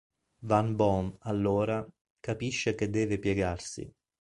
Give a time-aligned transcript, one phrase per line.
[0.39, 1.87] Van Bohm, allora,
[2.19, 3.93] capisce che deve piegarsi.